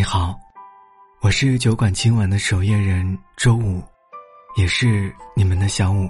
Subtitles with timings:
[0.00, 0.34] 你好，
[1.20, 3.82] 我是酒馆今晚的守夜人周五，
[4.56, 6.08] 也是你们的小五。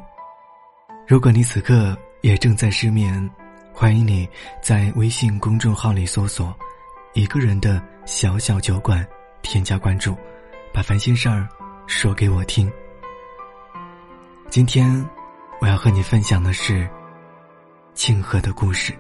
[1.09, 3.29] 如果你此刻也正在失眠，
[3.73, 4.29] 欢迎你
[4.63, 6.57] 在微信公众号里搜索
[7.15, 9.05] “一个人的小小酒馆”，
[9.43, 10.17] 添加关注，
[10.73, 11.49] 把烦心事儿
[11.89, 12.71] 说给我听。
[14.51, 15.05] 今天
[15.61, 16.89] 我要和你分享的是
[17.93, 18.97] 庆贺的故事。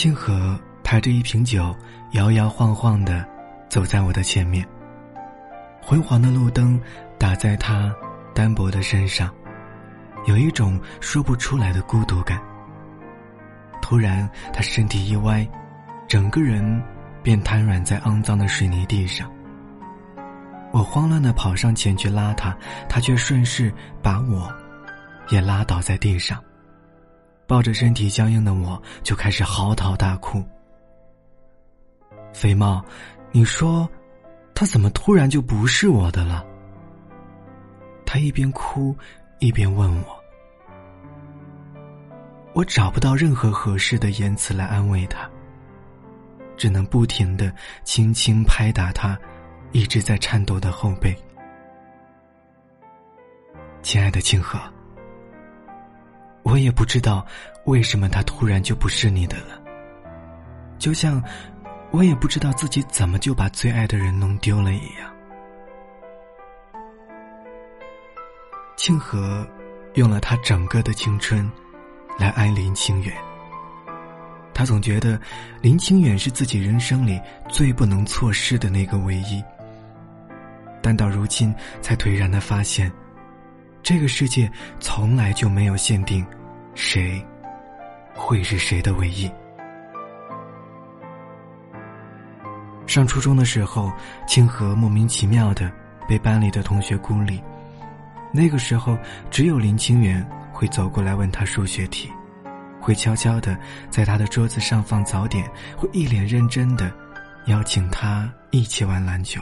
[0.00, 1.76] 庆和抬着一瓶酒，
[2.12, 3.22] 摇摇晃晃的
[3.68, 4.66] 走在我的前面。
[5.82, 6.80] 昏黄的路灯
[7.18, 7.94] 打在他
[8.34, 9.30] 单薄的身上，
[10.24, 12.40] 有一种说不出来的孤独感。
[13.82, 15.46] 突然，他身体一歪，
[16.08, 16.82] 整个人
[17.22, 19.30] 便瘫软在肮脏的水泥地上。
[20.72, 22.56] 我慌乱的跑上前去拉他，
[22.88, 23.70] 他却顺势
[24.02, 24.50] 把我
[25.28, 26.42] 也拉倒在地上。
[27.50, 30.40] 抱着身体僵硬的我，就开始嚎啕大哭。
[32.32, 32.80] 肥猫，
[33.32, 33.90] 你说，
[34.54, 36.46] 他怎么突然就不是我的了？
[38.06, 38.96] 他一边哭，
[39.40, 40.24] 一边问我。
[42.52, 45.28] 我找不到任何合适的言辞来安慰他，
[46.56, 49.18] 只能不停的轻轻拍打他
[49.72, 51.12] 一直在颤抖的后背。
[53.82, 54.56] 亲爱的清河。
[56.42, 57.24] 我也不知道
[57.64, 59.60] 为什么他突然就不是你的了，
[60.78, 61.22] 就像
[61.90, 65.14] 我也不知道自己怎么就把最爱的人弄丢了一样。
[68.76, 69.46] 庆和
[69.94, 71.48] 用了他整个的青春
[72.18, 73.14] 来爱林清远，
[74.54, 75.20] 他总觉得
[75.60, 79.44] 林清远是自己人生里最不能错失的那个唯一，
[80.80, 82.90] 但到如今才颓然的发现。
[83.82, 86.24] 这个世界从来就没有限定，
[86.74, 87.24] 谁
[88.14, 89.30] 会是谁的唯一。
[92.86, 93.90] 上初中的时候，
[94.26, 95.70] 清河莫名其妙的
[96.08, 97.42] 被班里的同学孤立。
[98.32, 98.96] 那个时候，
[99.30, 102.10] 只有林清远会走过来问他数学题，
[102.80, 103.58] 会悄悄的
[103.90, 106.92] 在他的桌子上放早点，会一脸认真的
[107.46, 109.40] 邀请他一起玩篮球。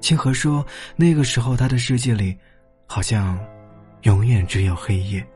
[0.00, 0.66] 清河说，
[0.96, 2.36] 那个时候他的世界里。
[2.86, 3.38] 好像，
[4.02, 5.26] 永远只有黑夜，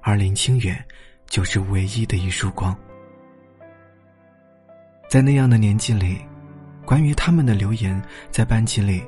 [0.00, 0.82] 而林清远
[1.26, 2.76] 就是唯一的一束光。
[5.08, 6.18] 在那样的年纪里，
[6.84, 8.00] 关于他们的流言
[8.30, 9.02] 在班级里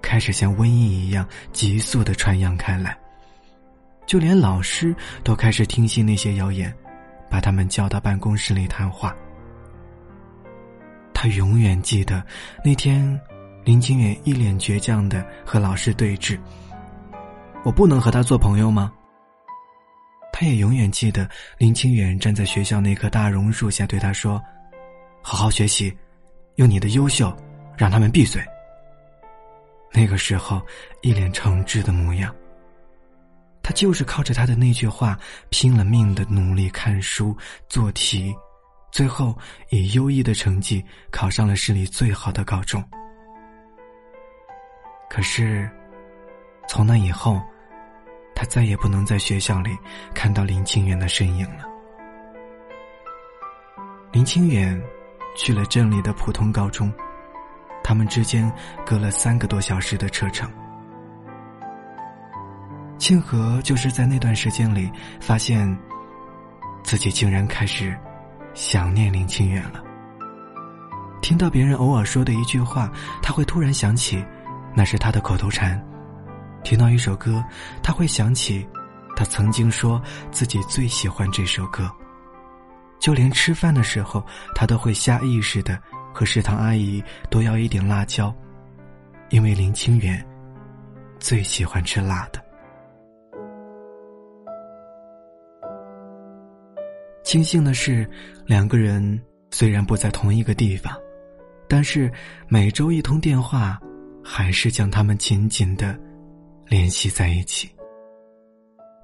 [0.00, 2.96] 开始像瘟疫一样急速的传扬开来，
[4.06, 4.94] 就连老师
[5.24, 6.72] 都开始听信那些谣言，
[7.28, 9.14] 把他们叫到办公室里谈话。
[11.12, 12.24] 他永远记得
[12.64, 13.20] 那天，
[13.64, 16.38] 林清远一脸倔强的和老师对峙。
[17.62, 18.92] 我不能和他做朋友吗？
[20.32, 21.28] 他也永远记得
[21.58, 24.42] 林清远站在学校那棵大榕树下对他说
[25.20, 25.94] ：“好好学习，
[26.54, 27.36] 用你的优秀
[27.76, 28.42] 让他们闭嘴。”
[29.92, 30.62] 那个时候
[31.02, 32.34] 一脸诚挚的模样。
[33.62, 35.18] 他就是靠着他的那句话，
[35.50, 37.36] 拼了命的努力看书
[37.68, 38.34] 做题，
[38.90, 39.36] 最后
[39.68, 42.82] 以优异的成绩考上了市里最好的高中。
[45.10, 45.70] 可是。
[46.68, 47.40] 从那以后，
[48.34, 49.76] 他再也不能在学校里
[50.14, 51.64] 看到林清远的身影了。
[54.12, 54.80] 林清远
[55.36, 56.92] 去了镇里的普通高中，
[57.82, 58.50] 他们之间
[58.84, 60.50] 隔了三个多小时的车程。
[62.98, 64.90] 庆和就是在那段时间里，
[65.20, 65.78] 发现
[66.82, 67.96] 自己竟然开始
[68.52, 69.82] 想念林清远了。
[71.22, 72.90] 听到别人偶尔说的一句话，
[73.22, 74.24] 他会突然想起，
[74.74, 75.80] 那是他的口头禅。
[76.62, 77.42] 听到一首歌，
[77.82, 78.66] 他会想起，
[79.16, 80.00] 他曾经说
[80.30, 81.90] 自己最喜欢这首歌。
[82.98, 85.80] 就连吃饭的时候，他都会下意识的
[86.12, 88.34] 和食堂阿姨多要一点辣椒，
[89.30, 90.22] 因为林清远
[91.18, 92.44] 最喜欢吃辣的。
[97.24, 98.08] 庆幸的是，
[98.44, 99.18] 两个人
[99.50, 100.94] 虽然不在同一个地方，
[101.68, 102.12] 但是
[102.48, 103.80] 每周一通电话，
[104.22, 105.98] 还是将他们紧紧的。
[106.70, 107.68] 联系在一起。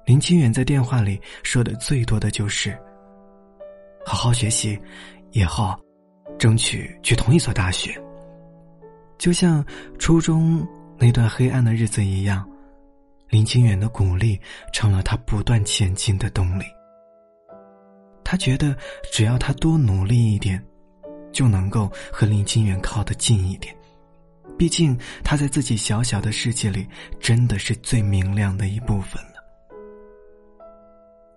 [0.05, 2.71] 林清远在电话里说的最多的就是
[4.07, 4.79] ：“好好学习，
[5.31, 5.77] 以后
[6.39, 8.01] 争取去同一所大学。”
[9.19, 9.65] 就像
[9.99, 10.65] 初中
[10.97, 12.49] 那段黑暗的日子一样，
[13.27, 14.39] 林清远的鼓励
[14.71, 16.63] 成了他不断前进的动力。
[18.23, 18.73] 他觉得
[19.11, 20.63] 只要他多努力一点，
[21.33, 23.75] 就能够和林清远靠得近一点。
[24.57, 26.87] 毕竟他在自己小小的世界里，
[27.19, 29.37] 真的是最明亮的一部分了。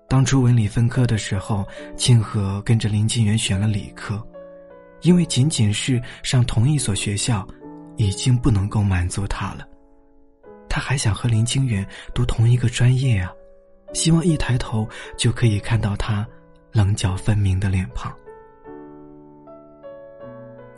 [0.09, 1.65] 当初文理分科的时候，
[1.97, 4.21] 庆和跟着林清源选了理科，
[5.03, 7.47] 因为仅仅是上同一所学校，
[7.97, 9.69] 已经不能够满足他了。
[10.69, 13.31] 他还想和林清远读同一个专业啊，
[13.93, 16.27] 希望一抬头就可以看到他
[16.73, 18.13] 棱角分明的脸庞。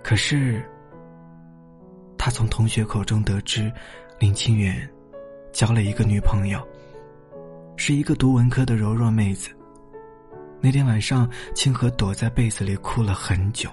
[0.03, 0.63] 可是，
[2.25, 3.69] 他从同学口中得知，
[4.21, 4.89] 林清远
[5.53, 6.65] 交了一个女朋友，
[7.77, 9.51] 是一个读文科的柔弱妹子。
[10.61, 13.69] 那天晚上，清河躲在被子里哭了很久。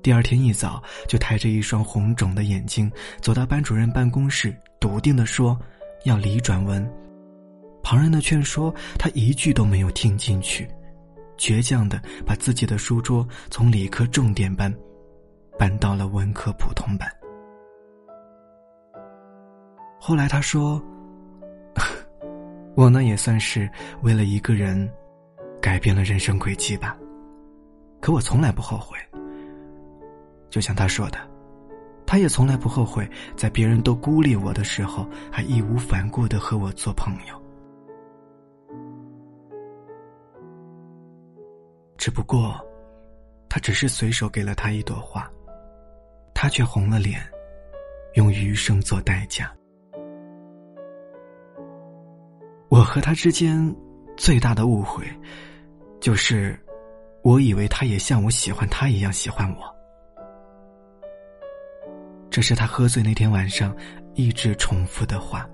[0.00, 5.54] 第二天一早，就抬着一双红肿的眼睛走到班主任办公室，笃定的说
[6.06, 6.90] ：“要理转文。”
[7.84, 10.66] 旁人的劝说，他一句都没有听进去，
[11.36, 14.74] 倔强的把自己的书桌从理科重点班
[15.58, 17.06] 搬到了文科普通班。
[20.06, 20.78] 后来他说
[22.76, 23.66] ：“我呢，也算是
[24.02, 24.86] 为了一个人
[25.62, 26.94] 改变了人生轨迹吧，
[28.02, 28.98] 可我从来不后悔。”
[30.52, 31.18] 就像他说的，
[32.04, 37.42] 他也从来不后悔，在别人都孤立我的时候，还义无反顾的和我做朋友。
[41.96, 42.60] 只不过，
[43.48, 45.26] 他只是随手给了他一朵花，
[46.34, 47.26] 他却红了脸，
[48.16, 49.50] 用余生做代价。
[52.74, 53.72] 我和他之间
[54.16, 55.04] 最大的误会，
[56.00, 56.58] 就是
[57.22, 59.76] 我以为他也像我喜欢他一样喜欢我。
[62.28, 63.72] 这是他喝醉那天晚上
[64.14, 65.48] 一直重复的话。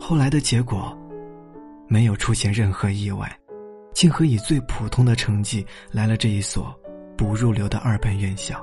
[0.00, 0.92] 后来的结果，
[1.86, 3.32] 没有出现任何意外，
[3.94, 6.74] 庆和以最普通的成绩来了这一所
[7.16, 8.60] 不入流的二本院校，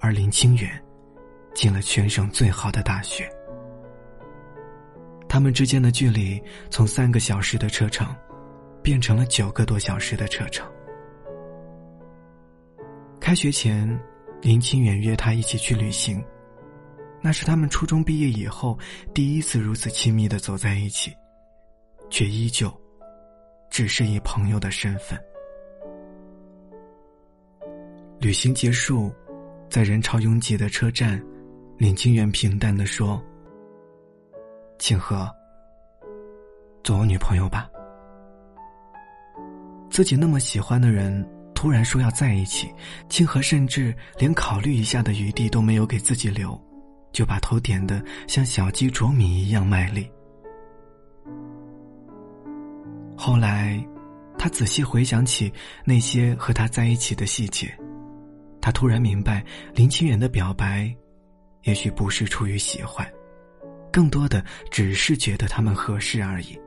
[0.00, 0.70] 而林清远
[1.52, 3.30] 进了全省最好的大学。
[5.34, 6.40] 他们之间的距离
[6.70, 8.06] 从三个小时的车程，
[8.84, 10.64] 变成了九个多小时的车程。
[13.18, 14.00] 开学前。
[14.42, 16.22] 林清远约他一起去旅行，
[17.20, 18.78] 那是他们初中毕业以后
[19.14, 21.10] 第一次如此亲密的走在一起，
[22.10, 22.72] 却依旧
[23.70, 25.18] 只是以朋友的身份。
[28.20, 29.10] 旅行结束，
[29.68, 31.20] 在人潮拥挤的车站，
[31.78, 33.20] 林清远平淡的说
[34.84, 35.26] ：“庆和，
[36.82, 37.70] 做我女朋友吧。”
[39.88, 41.26] 自己那么喜欢的人。
[41.54, 42.70] 突然说要在一起，
[43.08, 46.60] 清河甚至连考虑一下的余地都没有给自己留，
[47.12, 50.06] 就把头点的像小鸡啄米一样卖力。
[53.16, 53.82] 后来，
[54.36, 55.50] 他仔细回想起
[55.86, 57.74] 那些和他在一起的细节，
[58.60, 59.42] 他突然明白，
[59.72, 60.94] 林清远的表白，
[61.62, 63.10] 也许不是出于喜欢，
[63.94, 66.58] 更多的只是觉得他们合适而已。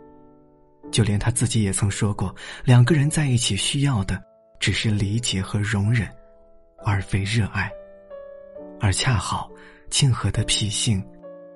[0.89, 2.33] 就连他自己也曾说过，
[2.63, 4.23] 两个人在一起需要的。
[4.59, 6.09] 只是理解和容忍，
[6.83, 7.69] 而非热爱。
[8.79, 9.51] 而恰好，
[9.91, 11.05] 庆和的脾性，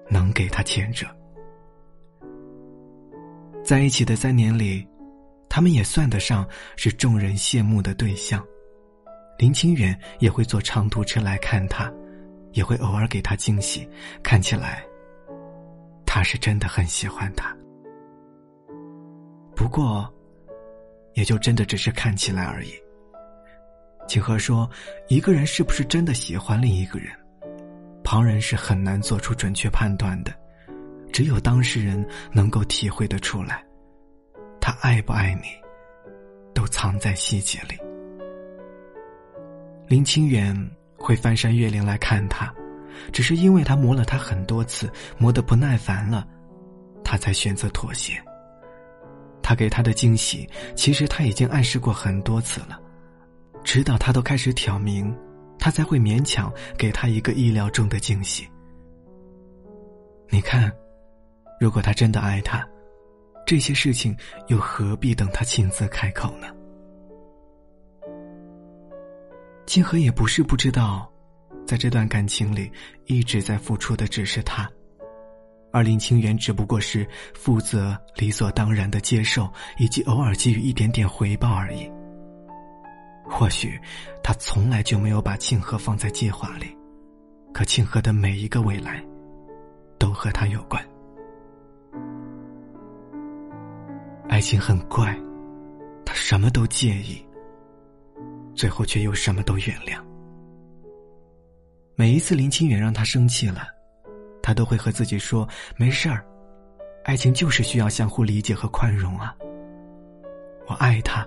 [0.08, 1.08] 能给他牵着。
[3.64, 4.88] 在一起的三年里，
[5.50, 8.46] 他们也算得上是众人羡慕的对象。
[9.40, 11.92] 林清远也会坐长途车来看他，
[12.52, 13.90] 也会偶尔给他惊喜。
[14.22, 14.86] 看起来，
[16.14, 17.56] 他是真的很喜欢他。
[19.56, 20.14] 不过，
[21.14, 22.74] 也就真的只是看起来而已。
[24.10, 24.70] 景和说
[25.08, 27.10] ：“一个人是不是真的喜欢另一个人，
[28.04, 30.34] 旁人是很难做出准确判断的，
[31.14, 33.64] 只有当事人能够体会得出来。
[34.60, 35.48] 他爱不爱你，
[36.54, 37.78] 都藏在细节里。”
[39.88, 40.54] 林清远
[40.98, 42.54] 会翻山越岭来看他，
[43.12, 46.28] 只是因为他磨了他很多次，磨得不耐烦了，
[47.04, 48.14] 他才选择妥协。
[49.42, 52.80] 他给他的惊喜，其实他已经暗示过很多次了。
[53.64, 55.16] 直到他都开始挑明，
[55.60, 58.48] 他才会勉强给他一个意料中的惊喜。
[60.30, 60.72] 你看，
[61.60, 62.66] 如果他真的爱他，
[63.46, 64.16] 这些事情
[64.48, 66.48] 又何必等他亲自开口呢？
[69.66, 71.11] 金河也不是不知道，
[71.72, 72.70] 在这段感情里，
[73.06, 74.70] 一直在付出的只是他，
[75.72, 81.90] 而林清源只不过是负责理所当然的接受，以及偶尔给予一点点回报而已。
[83.24, 83.80] 或许，
[84.22, 86.78] 他从来就没有把庆和放在计划里，
[87.54, 89.02] 可庆和的每一个未来，
[89.98, 90.86] 都和他有关。
[94.28, 95.18] 爱情很怪，
[96.06, 97.26] 他什么都介意，
[98.54, 100.11] 最后却又什么都原谅。
[102.02, 103.68] 每一次林清远让他生气了，
[104.42, 106.26] 他都会和自己说：“没事儿，
[107.04, 109.36] 爱情就是需要相互理解和宽容啊。”
[110.66, 111.24] 我爱他，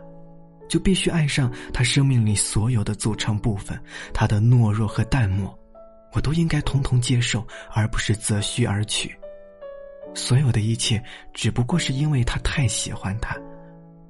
[0.69, 3.81] 就必须爱上他生命里所有的组成部分，
[4.13, 5.57] 他的懦弱和淡漠，
[6.13, 9.17] 我都应该统统接受，而不是择虚而取。
[10.13, 11.01] 所有的一切，
[11.33, 13.41] 只不过是因为他太喜欢他，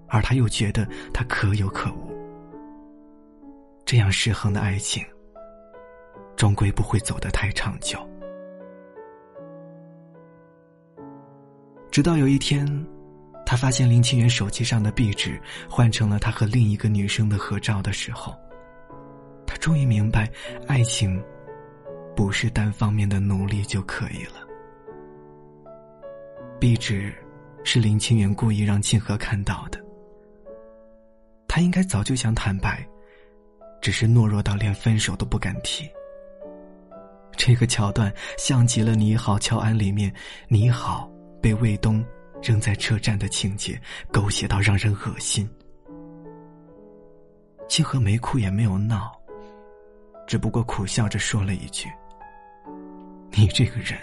[0.09, 2.11] 而他又觉得他可有可无。
[3.85, 5.05] 这样失衡的爱情，
[6.37, 7.99] 终归不会走得太长久。
[11.91, 12.67] 直到有一天，
[13.47, 18.35] 他发现林清源手机上的壁纸换成了他和另一个女生的合照的时候，
[19.47, 20.29] 他终于明白，
[20.67, 21.23] 爱情
[22.17, 24.45] 不是单方面的努力就可以了。
[26.59, 27.15] 壁纸
[27.63, 29.79] 是林清源故意让清河看到的，
[31.47, 32.85] 他应该早就想坦白，
[33.81, 35.89] 只是懦弱到连分手都不敢提。
[37.37, 40.13] 这个桥段像极了《你好，乔安》里面
[40.49, 41.11] “你好”。
[41.43, 42.03] 被卫东
[42.43, 43.79] 扔在车站的情节，
[44.11, 45.47] 狗血到让人恶心。
[47.69, 49.13] 清河没哭也没有闹，
[50.27, 51.87] 只不过苦笑着说了一句
[53.37, 53.99] ：“你这个人，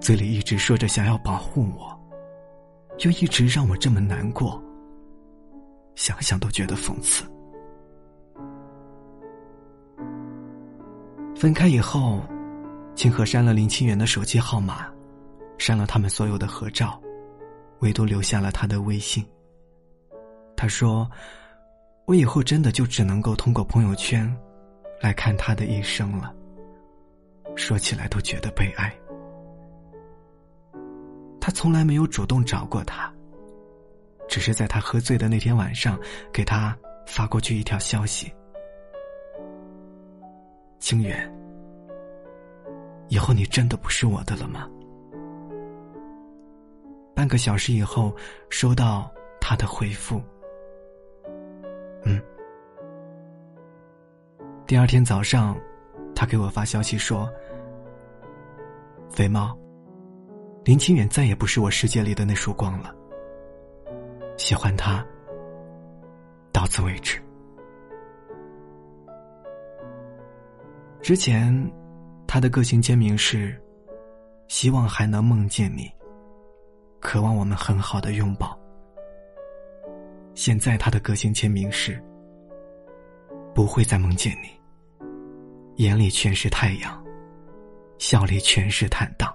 [0.00, 1.96] 嘴里一直说着想要保护我，
[3.04, 4.60] 又一直让我这么难过，
[5.94, 7.24] 想想都觉得讽刺。”
[11.36, 12.20] 分开以后，
[12.94, 14.86] 清河删了林清源的手机号码。
[15.58, 16.98] 删了他们所有的合照，
[17.80, 19.22] 唯独留下了他的微信。
[20.56, 21.06] 他说
[22.08, 24.34] ：“我以后真的就只能够通过朋友圈，
[25.02, 26.34] 来看他的一生了。”
[27.56, 28.90] 说起来都觉得悲哀。
[31.38, 33.12] 他从来没有主动找过他，
[34.28, 36.00] 只是在他喝醉的那天晚上，
[36.32, 36.74] 给他
[37.06, 38.32] 发过去一条消息
[40.80, 41.30] ：“清远，
[43.10, 44.66] 以后你真的不是我的了吗？”
[47.14, 48.16] 半个小时以后，
[48.48, 50.22] 收到他的回复。
[52.04, 52.18] 嗯。
[54.66, 55.54] 第二天早上，
[56.14, 57.30] 他给我发消息说
[59.10, 59.54] ：“肥猫，
[60.64, 62.94] 林清远再也不是我世界里的那束光了。
[64.38, 65.04] 喜欢他，
[66.52, 67.20] 到此为止。”
[71.02, 71.52] 之前，
[72.32, 73.60] 他的个性签名是
[74.46, 75.90] ：“希望还能梦见你。”
[77.02, 78.56] 渴望我们很好的拥抱。
[80.32, 82.00] 现在他的个性签名是：
[83.52, 84.48] 不会再梦见你，
[85.82, 87.04] 眼里全是太阳，
[87.98, 89.28] 笑里全是坦荡。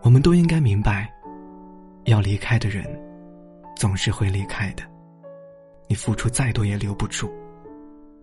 [0.00, 1.12] 我们都应该明白，
[2.04, 2.86] 要离开的人，
[3.76, 4.82] 总是会离开的。
[5.86, 7.30] 你付出再多也留不住，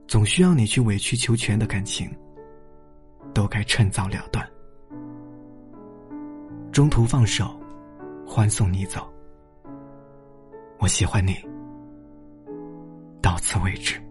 [0.08, 2.10] 总需要你去委曲求全的感情，
[3.34, 4.48] 都该趁早了断。
[6.72, 7.60] 中途放手，
[8.26, 9.12] 欢送你走。
[10.80, 11.36] 我喜欢你，
[13.22, 14.02] 到此为止。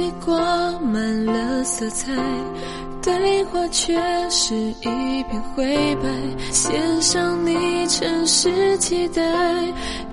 [0.00, 2.10] 手机挂满了色彩。
[3.02, 3.98] 对话却
[4.30, 6.08] 是一片灰白，
[6.52, 9.22] 献上你诚实期待，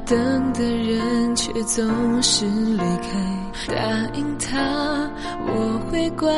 [0.06, 3.74] 等的人却总是离开。
[3.74, 3.75] 答
[4.13, 5.10] 应他
[5.48, 6.29] 我会乖，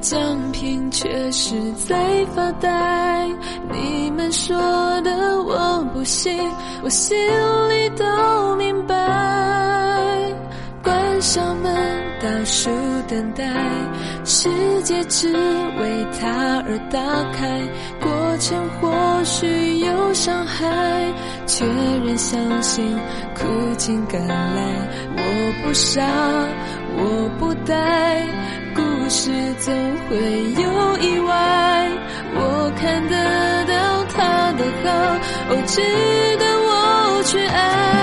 [0.00, 0.18] 奖
[0.52, 3.28] 品却是在发呆。
[3.70, 4.56] 你们说
[5.02, 6.38] 的我不信，
[6.82, 7.16] 我心
[7.70, 9.71] 里都明白。
[11.32, 11.72] 关上门。
[12.20, 12.70] 倒数
[13.08, 13.44] 等待，
[14.24, 14.48] 世
[14.82, 17.00] 界只为他而打
[17.32, 17.60] 开。
[18.00, 21.12] 过程或许有伤害，
[21.46, 22.84] 却仍相信
[23.34, 23.44] 苦
[23.76, 24.88] 尽甘来。
[25.16, 26.02] 我不傻，
[26.96, 28.24] 我不呆，
[28.74, 29.74] 故事总
[30.08, 30.16] 会
[30.62, 31.88] 有意外。
[32.34, 34.90] 我看得到他的好，
[35.50, 35.80] 哦，值
[36.38, 38.01] 得我去爱。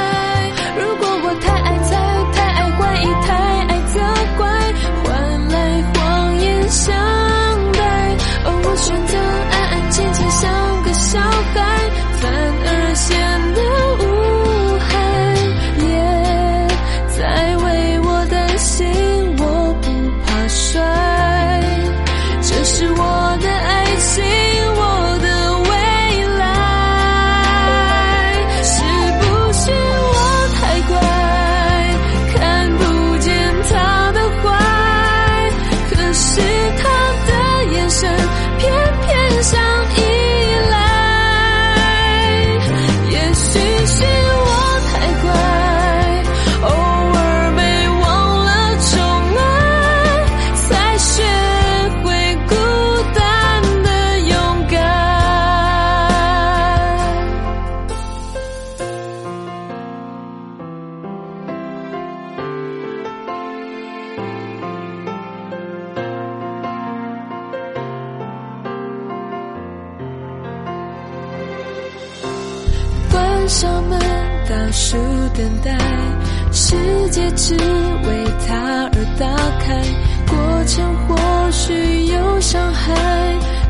[77.10, 79.26] 世界只为他而打
[79.66, 79.82] 开，
[80.28, 82.94] 过程或许有伤害，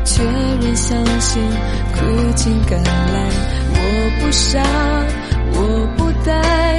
[0.04, 1.42] 却仍相信
[1.94, 3.30] 苦尽甘来。
[3.72, 3.78] 我
[4.20, 4.60] 不傻，
[5.54, 6.69] 我不呆。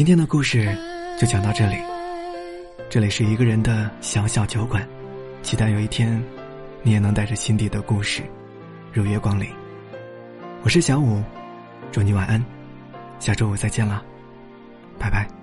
[0.00, 0.74] 今天的故事
[1.18, 1.76] 就讲到这里。
[2.88, 4.82] 这里是一个人的小小酒馆，
[5.42, 6.24] 期待有一天，
[6.82, 8.22] 你也能带着心底的故事，
[8.94, 9.46] 如约光临。
[10.62, 11.22] 我是小五，
[11.92, 12.42] 祝你晚安，
[13.18, 14.02] 下周五再见了，
[14.98, 15.39] 拜拜。